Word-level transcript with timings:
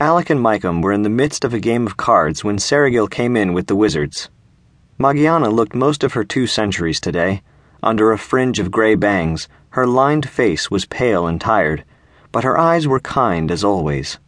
Alec 0.00 0.28
and 0.28 0.40
Micum 0.40 0.82
were 0.82 0.92
in 0.92 1.02
the 1.02 1.08
midst 1.08 1.44
of 1.44 1.54
a 1.54 1.60
game 1.60 1.86
of 1.86 1.96
cards 1.96 2.42
when 2.42 2.58
Seregil 2.58 3.08
came 3.08 3.36
in 3.36 3.52
with 3.52 3.68
the 3.68 3.76
wizards. 3.76 4.28
Magyana 4.98 5.52
looked 5.52 5.72
most 5.72 6.02
of 6.02 6.14
her 6.14 6.24
two 6.24 6.48
centuries 6.48 6.98
today. 6.98 7.42
Under 7.80 8.10
a 8.10 8.18
fringe 8.18 8.58
of 8.58 8.72
gray 8.72 8.96
bangs, 8.96 9.48
her 9.70 9.86
lined 9.86 10.28
face 10.28 10.68
was 10.68 10.84
pale 10.84 11.28
and 11.28 11.40
tired, 11.40 11.84
but 12.32 12.42
her 12.42 12.58
eyes 12.58 12.88
were 12.88 12.98
kind 12.98 13.52
as 13.52 13.62
always. 13.62 14.18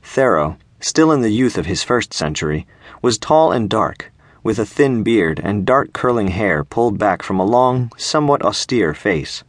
Thero, 0.00 0.58
still 0.78 1.10
in 1.10 1.22
the 1.22 1.30
youth 1.30 1.58
of 1.58 1.66
his 1.66 1.82
first 1.82 2.14
century, 2.14 2.64
was 3.02 3.18
tall 3.18 3.50
and 3.50 3.68
dark, 3.68 4.12
with 4.44 4.60
a 4.60 4.66
thin 4.66 5.02
beard 5.02 5.40
and 5.42 5.66
dark 5.66 5.92
curling 5.92 6.28
hair 6.28 6.62
pulled 6.62 6.98
back 6.98 7.20
from 7.24 7.40
a 7.40 7.44
long, 7.44 7.90
somewhat 7.96 8.42
austere 8.42 8.94
face. 8.94 9.42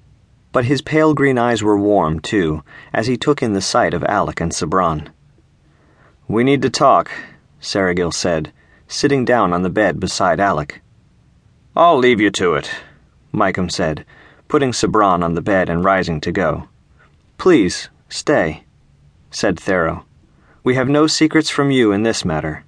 But 0.51 0.65
his 0.65 0.81
pale 0.81 1.13
green 1.13 1.37
eyes 1.37 1.61
were 1.61 1.77
warm, 1.77 2.19
too, 2.19 2.63
as 2.91 3.05
he 3.05 3.15
took 3.15 3.43
in 3.43 3.53
the 3.53 3.61
sight 3.61 3.93
of 3.93 4.03
Alec 4.05 4.41
and 4.41 4.51
Sebrahn. 4.51 5.09
We 6.27 6.43
need 6.43 6.63
to 6.63 6.71
talk, 6.71 7.11
Seregil 7.61 8.11
said, 8.11 8.51
sitting 8.87 9.25
down 9.25 9.53
on 9.53 9.61
the 9.61 9.69
bed 9.69 9.99
beside 9.99 10.39
Alec. 10.39 10.81
I'll 11.75 11.99
leave 11.99 12.19
you 12.19 12.31
to 12.31 12.55
it, 12.55 12.69
Micum 13.31 13.69
said, 13.69 14.05
putting 14.47 14.71
Sebrahn 14.71 15.23
on 15.23 15.35
the 15.35 15.41
bed 15.41 15.69
and 15.69 15.83
rising 15.83 16.19
to 16.21 16.31
go. 16.31 16.67
Please, 17.37 17.89
stay, 18.09 18.63
said 19.29 19.59
Thero. 19.59 20.05
We 20.63 20.73
have 20.73 20.89
no 20.89 21.05
secrets 21.05 21.51
from 21.51 21.69
you 21.69 21.91
in 21.91 22.01
this 22.01 22.25
matter. 22.25 22.63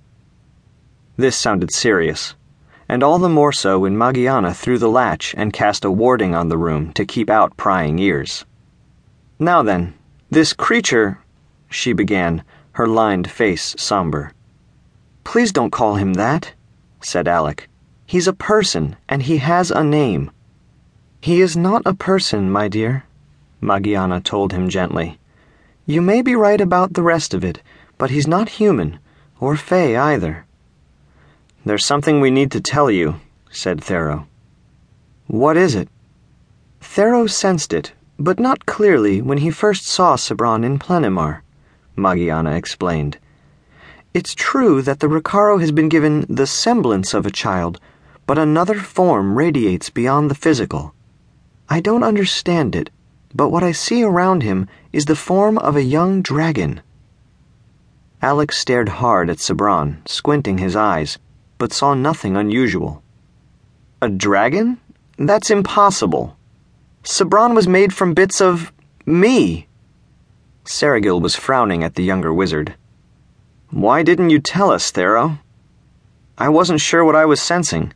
This 1.16 1.36
sounded 1.36 1.72
serious, 1.72 2.36
and 2.88 3.02
all 3.02 3.18
the 3.18 3.28
more 3.28 3.52
so 3.52 3.80
when 3.80 3.98
Magyana 3.98 4.56
threw 4.56 4.78
the 4.78 4.88
latch 4.88 5.34
and 5.36 5.52
cast 5.52 5.84
a 5.84 5.90
warding 5.90 6.36
on 6.36 6.50
the 6.50 6.60
room 6.60 6.94
to 6.94 7.06
keep 7.06 7.28
out 7.28 7.58
prying 7.58 7.98
ears. 7.98 8.46
Now 9.40 9.64
then, 9.64 9.96
this 10.30 10.54
creature, 10.54 11.20
she 11.72 11.92
began 11.92 12.44
her 12.78 12.88
lined 12.88 13.28
face 13.28 13.74
somber. 13.76 14.32
Please 15.24 15.52
don't 15.52 15.72
call 15.72 15.96
him 15.96 16.14
that, 16.14 16.54
said 17.02 17.28
Alec. 17.28 17.68
He's 18.06 18.28
a 18.28 18.34
person, 18.34 18.96
and 19.10 19.24
he 19.24 19.38
has 19.38 19.72
a 19.72 19.84
name. 19.84 20.30
He 21.20 21.42
is 21.42 21.58
not 21.58 21.82
a 21.88 21.96
person, 21.96 22.52
my 22.52 22.68
dear, 22.68 23.04
Magyana 23.64 24.24
told 24.24 24.54
him 24.54 24.70
gently. 24.70 25.18
You 25.88 26.04
may 26.04 26.22
be 26.22 26.36
right 26.36 26.62
about 26.62 26.94
the 26.94 27.02
rest 27.02 27.34
of 27.34 27.44
it, 27.44 27.64
but 27.98 28.12
he's 28.12 28.28
not 28.28 28.60
human, 28.62 29.00
or 29.40 29.56
Fey 29.56 29.96
either. 29.96 30.46
There's 31.66 31.84
something 31.84 32.22
we 32.22 32.30
need 32.30 32.52
to 32.52 32.62
tell 32.62 32.92
you, 32.92 33.20
said 33.50 33.84
Thero. 33.84 34.28
What 35.26 35.58
is 35.58 35.74
it? 35.74 35.90
Thero 36.80 37.26
sensed 37.26 37.74
it, 37.74 37.94
but 38.20 38.40
not 38.40 38.68
clearly 38.68 39.20
when 39.20 39.40
he 39.40 39.50
first 39.50 39.88
saw 39.88 40.16
Sebrahn 40.16 40.64
in 40.64 40.78
Plenimar. 40.78 41.42
Magiana 41.98 42.56
explained. 42.56 43.18
It's 44.14 44.34
true 44.34 44.82
that 44.82 45.00
the 45.00 45.08
rhekaro 45.08 45.60
has 45.60 45.72
been 45.72 45.90
given 45.90 46.26
the 46.30 46.48
semblance 46.48 47.14
of 47.14 47.26
a 47.26 47.32
child, 47.32 47.80
but 48.26 48.38
another 48.38 48.76
form 48.76 49.38
radiates 49.38 49.90
beyond 49.90 50.32
the 50.32 50.36
physical. 50.36 50.94
I 51.70 51.82
don't 51.82 52.04
understand 52.04 52.76
it, 52.76 52.90
but 53.36 53.50
what 53.50 53.64
I 53.64 53.72
see 53.72 54.04
around 54.04 54.44
him 54.44 54.68
is 54.94 55.06
the 55.06 55.16
form 55.16 55.58
of 55.58 55.76
a 55.76 55.84
young 55.84 56.22
dragon. 56.22 56.82
Alex 58.22 58.58
stared 58.58 58.90
hard 58.90 59.30
at 59.30 59.38
Sebrahn, 59.38 60.08
squinting 60.08 60.58
his 60.58 60.76
eyes, 60.76 61.20
but 61.58 61.74
saw 61.74 61.94
nothing 61.94 62.36
unusual. 62.36 63.04
A 64.02 64.10
dragon? 64.10 64.80
That's 65.18 65.50
impossible. 65.50 66.38
Sebrahn 67.04 67.56
was 67.56 67.68
made 67.68 67.94
from 67.94 68.14
bits 68.14 68.42
of 68.42 68.72
me. 69.06 69.67
Seregil 70.68 71.22
was 71.22 71.34
frowning 71.34 71.82
at 71.82 71.96
the 71.96 72.04
younger 72.04 72.34
wizard. 72.34 72.76
Why 73.70 74.04
didn't 74.04 74.32
you 74.32 74.40
tell 74.40 74.70
us, 74.70 74.92
Thero? 74.92 75.40
I 76.38 76.50
wasn't 76.50 76.82
sure 76.82 77.06
what 77.06 77.16
I 77.16 77.24
was 77.24 77.42
sensing. 77.42 77.94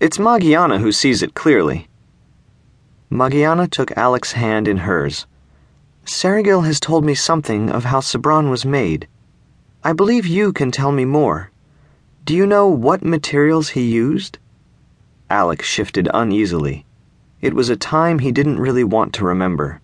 It's 0.00 0.16
Magyana 0.16 0.80
who 0.80 0.90
sees 0.90 1.22
it 1.22 1.34
clearly. 1.34 1.86
Magyana 3.10 3.70
took 3.70 3.94
Alec's 3.94 4.32
hand 4.32 4.66
in 4.66 4.78
hers. 4.78 5.26
Seregil 6.06 6.64
has 6.64 6.80
told 6.80 7.04
me 7.04 7.14
something 7.14 7.68
of 7.68 7.84
how 7.84 8.00
Sebrahn 8.00 8.48
was 8.48 8.64
made. 8.64 9.06
I 9.82 9.92
believe 9.92 10.26
you 10.26 10.54
can 10.54 10.70
tell 10.70 10.92
me 10.92 11.04
more. 11.04 11.50
Do 12.24 12.34
you 12.34 12.46
know 12.46 12.68
what 12.68 13.04
materials 13.04 13.68
he 13.68 13.82
used? 13.82 14.38
Alec 15.28 15.60
shifted 15.60 16.08
uneasily. 16.14 16.86
It 17.42 17.52
was 17.52 17.68
a 17.68 17.76
time 17.76 18.20
he 18.20 18.32
didn't 18.32 18.58
really 18.58 18.84
want 18.84 19.12
to 19.14 19.26
remember. 19.26 19.82